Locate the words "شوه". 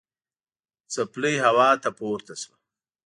2.41-2.55